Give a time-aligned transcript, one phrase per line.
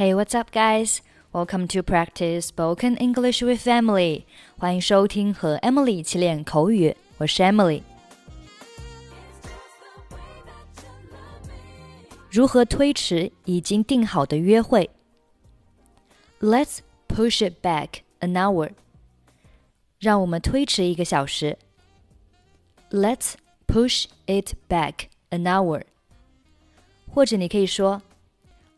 [0.00, 1.00] Hey, what's up, guys?
[1.32, 4.24] Welcome to practice spoken English with Emily.
[4.58, 6.96] 欢迎收听和 Emily 一起练口语。
[7.18, 7.82] 我是 Emily。
[12.30, 14.90] 如何推迟已经定好的约会？
[16.40, 18.72] Let's push it back an hour.
[19.98, 21.56] 让我们推迟一个小时。
[22.90, 23.34] Let's
[23.66, 25.82] push it back an hour.
[27.12, 28.02] 或者你可以说，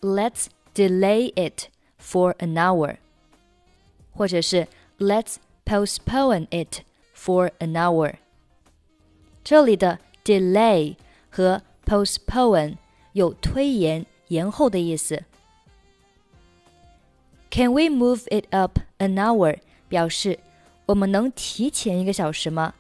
[0.01, 1.69] Let's delay it
[2.01, 2.97] for an hour，
[4.13, 4.69] 或者是
[4.99, 6.83] Let's postpone it
[7.15, 8.15] for an hour。
[9.45, 10.97] 这里的 delay
[11.31, 12.77] 和 postpone
[13.13, 15.25] 有推延、延后的意思。
[17.51, 19.59] Can we move it up an hour？
[19.89, 20.39] 表示
[20.87, 22.75] 我们能提前一个小时吗？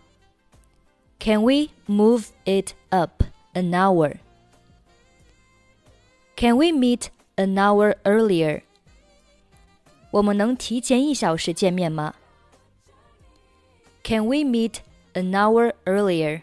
[1.18, 8.62] Can we move it up an hour？can we meet an hour earlier?
[10.10, 12.14] 我们能提前一小时见面吗？
[14.02, 14.76] Can we meet
[15.12, 16.42] an hour earlier?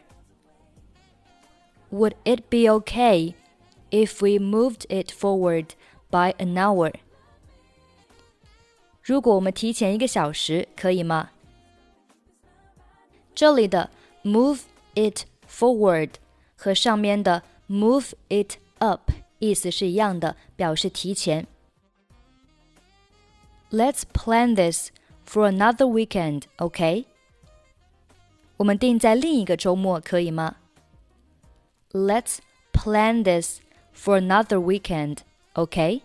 [1.91, 3.33] Would it be okay
[3.89, 5.69] if we moved it forward
[6.11, 6.93] by an hour?
[9.01, 11.31] 如果我们提前一个小时，可以吗？
[13.33, 13.89] 这里的
[14.23, 14.61] move
[14.95, 16.11] it forward
[16.55, 21.45] 和上面的 move it up 意思是一样的，表示提前。
[23.71, 24.91] Let's plan this
[25.27, 27.05] for another weekend, OK？
[28.57, 30.55] 我们定在另一个周末可以吗？
[31.91, 32.37] Let's
[32.71, 33.59] plan this
[33.95, 35.19] for another weekend,
[35.53, 36.01] OK？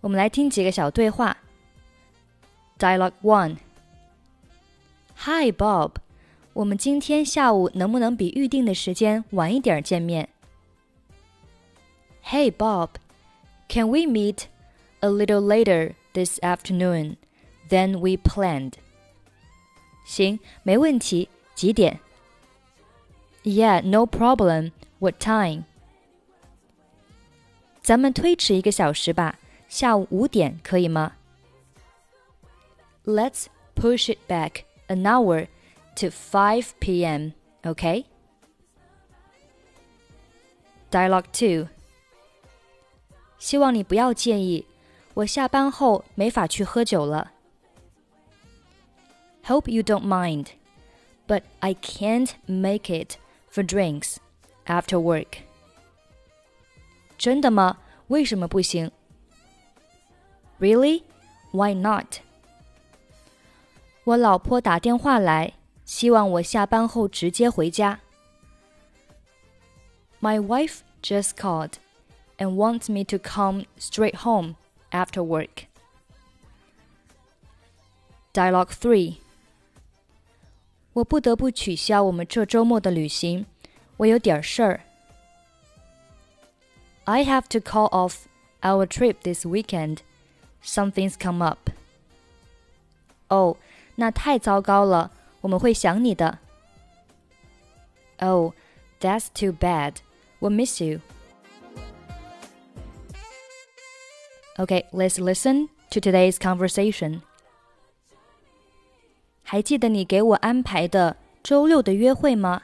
[0.00, 1.36] 我们来听几个小对话。
[2.78, 3.56] Dialogue One.
[5.16, 5.94] Hi Bob，
[6.52, 10.28] 我们今天下午能不能比预定的时间晚一点见面
[12.24, 12.90] ？Hey Bob,
[13.68, 14.48] can we meet
[15.00, 17.16] a little later this afternoon
[17.68, 18.74] than we planned?
[20.06, 21.28] 行，没问题。
[21.54, 22.00] 几点？
[23.42, 24.72] Yeah, no problem.
[25.00, 25.64] What time?
[27.82, 29.38] 咱们推迟一个小时吧，
[29.68, 31.16] 下午五点可以吗？
[33.04, 35.48] Let's push it back an hour
[35.96, 37.32] to 5 p.m.
[37.62, 38.04] Okay?
[40.90, 41.68] Dialogue 2
[43.42, 44.66] 希望你不要介意，
[45.14, 47.32] 我下班后没法去喝酒了。
[49.44, 50.48] Hope you don't mind,
[51.26, 53.16] but I can't make it
[53.50, 54.16] for drinks
[54.66, 55.38] after work.
[57.16, 57.78] 真的吗？
[58.08, 58.90] 为什么不行？
[60.60, 61.02] Really?
[61.52, 62.18] Why not?
[64.04, 65.54] 我老婆打电话来，
[65.84, 68.00] 希望我下班后直接回家。
[70.20, 71.74] My wife just called
[72.38, 74.56] and wants me to come straight home
[74.90, 75.66] after work.
[78.32, 79.16] Dialogue 3
[80.94, 83.46] 我不得不取消我们这周末的旅行，
[83.98, 84.80] 我有点事儿。
[87.04, 88.26] I have to call off
[88.62, 89.98] our trip this weekend.
[90.62, 91.70] Something's come up.
[93.28, 93.56] 哦，
[93.94, 95.10] 那太糟糕了，
[95.40, 96.38] 我们会想你的。
[98.18, 98.52] Oh,
[99.00, 99.96] that's too bad.
[100.40, 101.00] We'll miss you.
[104.56, 107.20] Okay, let's listen to today's conversation.
[109.42, 112.62] 还记得你给我安排的周六的约会吗？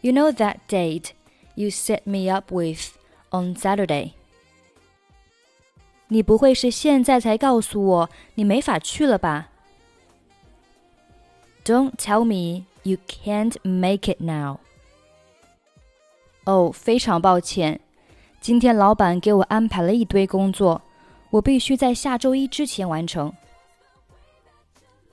[0.00, 1.10] You know that date
[1.54, 2.96] you set me up with
[3.30, 4.12] on Saturday.
[6.06, 9.48] 你不会是现在才告诉我你没法去了吧？
[11.64, 14.60] Don't tell me you can't make it now.
[16.44, 17.80] 哦，非常抱歉。
[18.42, 20.80] 今天老板给我安排了一堆工作，
[21.30, 23.32] 我必须在下周一之前完成。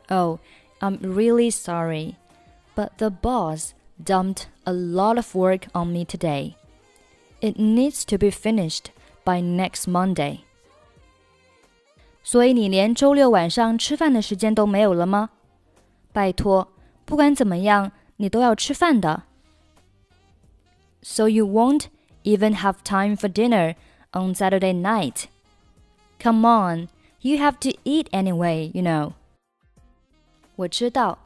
[0.07, 0.39] Oh,
[0.79, 2.15] I'm really sorry,
[2.75, 3.71] but the boss
[4.03, 6.53] dumped a lot of work on me today.
[7.41, 8.85] It needs to be finished
[9.23, 10.39] by next Monday.
[12.23, 15.29] 所以你连周六晚上吃饭的时间都没有了吗？
[16.11, 16.67] 拜托，
[17.05, 19.23] 不管怎么样，你都要吃饭的。
[21.01, 21.85] So you won't
[22.23, 23.75] even have time for dinner
[24.11, 25.27] on Saturday night.
[26.19, 26.89] Come on,
[27.21, 29.13] you have to eat anyway, you know.
[30.55, 31.19] 我知道，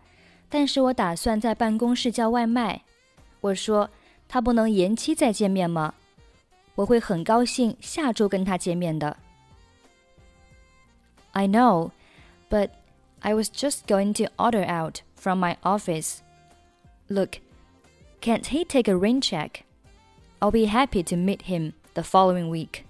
[0.50, 2.82] 但是我打算在办公室叫外卖。
[3.42, 3.90] 我说
[4.28, 5.94] 他不能延期再见面吗？
[6.76, 9.18] 我会很高兴下周跟他见面的。
[11.34, 11.92] I know,
[12.50, 12.72] but
[13.20, 16.20] I was just going to order out from my office.
[17.08, 17.40] Look,
[18.22, 19.64] can't he take a rain check?
[20.44, 22.84] I'll be happy to meet him the following week.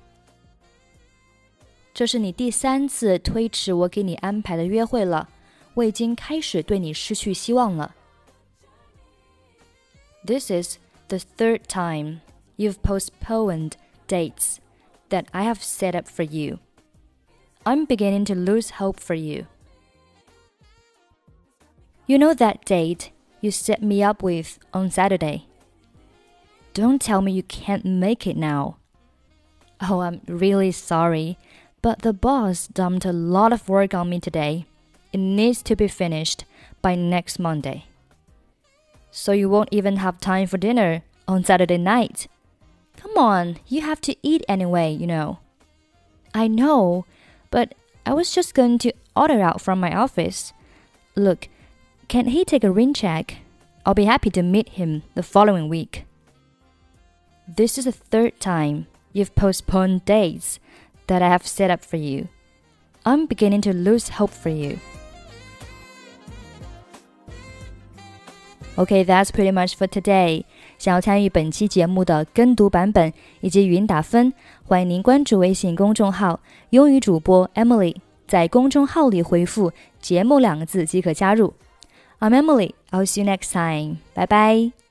[1.94, 5.30] 这是你第三次推迟我给你安排的约会了，
[5.74, 7.96] 我已经开始对你失去希望了。
[10.26, 10.78] This is
[11.08, 12.22] the third time
[12.58, 13.74] you've postponed
[14.08, 14.58] dates
[15.10, 16.60] that I have set up for you.
[17.64, 19.46] I'm beginning to lose hope for you.
[22.06, 23.12] You know that date
[23.42, 25.44] you set me up with on Saturday?
[26.75, 28.79] Don't tell me you can't make it now.
[29.81, 31.39] Oh, I'm really sorry,
[31.83, 34.67] but the boss dumped a lot of work on me today.
[35.13, 36.45] It needs to be finished
[36.83, 37.85] by next Monday.
[39.13, 42.27] So you won't even have time for dinner on Saturday night.
[42.97, 45.39] Come on, you have to eat anyway, you know.
[46.35, 47.07] I know,
[47.53, 50.53] but I was just going to order out from my office.
[51.15, 51.49] Look,
[52.09, 53.37] can he take a rain check?
[53.87, 56.05] I'll be happy to meet him the following week.
[57.48, 60.58] This is the third time you've postponed dates
[61.08, 62.28] that I have set up for you.
[63.04, 64.78] I'm beginning to lose hope for you.
[68.78, 70.46] Okay, that's pretty much for today.
[70.78, 73.12] 想要参与本期节目的跟读版本
[73.42, 74.32] 以及语音打分，
[74.64, 76.40] 欢迎您关注微信公众号“
[76.70, 77.96] 英语主播 Emily”。
[78.28, 81.56] 在公众号里回复“节目”两个字即可加入。
[82.20, 82.74] I'm Emily.
[82.92, 83.98] I'll see you next time.
[84.14, 84.83] Bye bye.